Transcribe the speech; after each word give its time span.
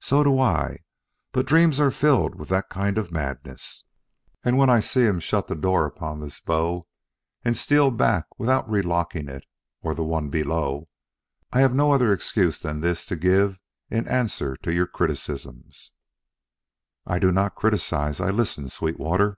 So 0.00 0.24
do 0.24 0.40
I, 0.40 0.78
but 1.32 1.44
dreams 1.44 1.78
are 1.80 1.90
filled 1.90 2.36
with 2.36 2.48
that 2.48 2.70
kind 2.70 2.96
of 2.96 3.12
madness; 3.12 3.84
and 4.42 4.56
when 4.56 4.70
I 4.70 4.80
see 4.80 5.02
him 5.02 5.20
shut 5.20 5.48
the 5.48 5.54
door 5.54 5.84
upon 5.84 6.18
this 6.20 6.40
bow, 6.40 6.86
and 7.44 7.54
steal 7.58 7.90
back 7.90 8.24
without 8.38 8.66
relocking 8.70 9.28
it 9.28 9.44
or 9.82 9.94
the 9.94 10.02
one 10.02 10.30
below, 10.30 10.88
I 11.52 11.60
have 11.60 11.74
no 11.74 11.92
other 11.92 12.10
excuse 12.14 12.58
than 12.58 12.80
this 12.80 13.04
to 13.04 13.16
give 13.16 13.58
in 13.90 14.08
answer 14.08 14.56
to 14.62 14.72
your 14.72 14.86
criticisms." 14.86 15.92
"I 17.06 17.18
do 17.18 17.30
not 17.30 17.54
criticise; 17.54 18.18
I 18.18 18.30
listen, 18.30 18.70
Sweetwater." 18.70 19.36